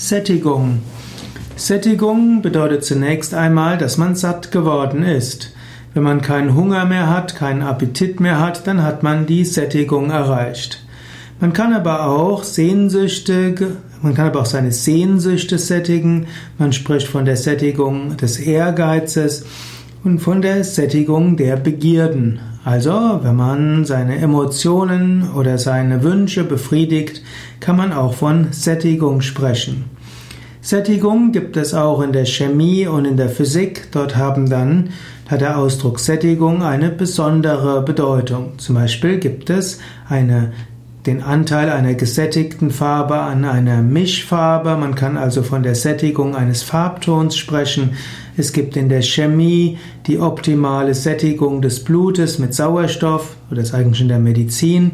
[0.00, 0.78] Sättigung.
[1.56, 5.52] Sättigung bedeutet zunächst einmal, dass man satt geworden ist.
[5.92, 10.08] Wenn man keinen Hunger mehr hat, keinen Appetit mehr hat, dann hat man die Sättigung
[10.08, 10.82] erreicht.
[11.38, 16.28] Man kann aber auch Sehnsüchte, man kann aber auch seine Sehnsüchte sättigen.
[16.56, 19.44] Man spricht von der Sättigung des Ehrgeizes
[20.02, 22.40] und von der Sättigung der Begierden.
[22.64, 27.22] Also, wenn man seine Emotionen oder seine Wünsche befriedigt,
[27.58, 29.86] kann man auch von Sättigung sprechen.
[30.60, 33.88] Sättigung gibt es auch in der Chemie und in der Physik.
[33.92, 34.90] Dort haben dann,
[35.26, 38.58] hat der Ausdruck Sättigung eine besondere Bedeutung.
[38.58, 40.52] Zum Beispiel gibt es eine
[41.06, 44.76] den Anteil einer gesättigten Farbe an einer Mischfarbe.
[44.76, 47.94] Man kann also von der Sättigung eines Farbtons sprechen.
[48.36, 54.02] Es gibt in der Chemie die optimale Sättigung des Blutes mit Sauerstoff oder ist eigentlich
[54.02, 54.92] in der Medizin.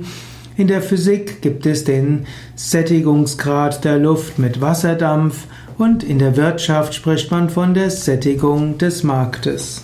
[0.56, 5.44] In der Physik gibt es den Sättigungsgrad der Luft mit Wasserdampf
[5.76, 9.82] und in der Wirtschaft spricht man von der Sättigung des Marktes.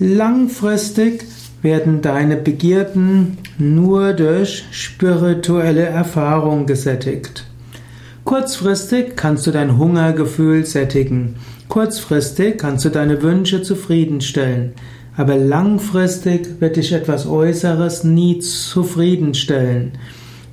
[0.00, 1.24] Langfristig
[1.64, 7.46] werden deine Begierden nur durch spirituelle Erfahrung gesättigt.
[8.24, 11.36] Kurzfristig kannst du dein Hungergefühl sättigen.
[11.68, 14.74] Kurzfristig kannst du deine Wünsche zufriedenstellen.
[15.16, 19.92] Aber langfristig wird dich etwas Äußeres nie zufriedenstellen.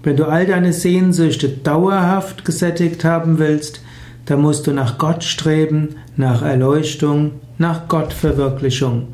[0.04, 3.82] Wenn du all deine Sehnsüchte dauerhaft gesättigt haben willst,
[4.28, 9.10] dann musst du nach Gott streben, nach Erleuchtung, nach Gottverwirklichung.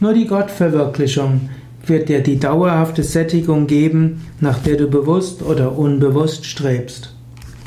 [0.00, 1.50] Nur die Gottverwirklichung
[1.86, 7.14] wird dir die dauerhafte Sättigung geben, nach der du bewusst oder unbewusst strebst.